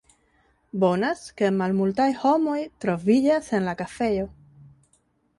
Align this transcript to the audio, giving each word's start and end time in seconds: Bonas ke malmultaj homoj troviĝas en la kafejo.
Bonas 0.83 1.19
ke 1.41 1.49
malmultaj 1.57 2.07
homoj 2.21 2.55
troviĝas 2.85 3.51
en 3.59 3.67
la 3.69 3.75
kafejo. 3.83 4.25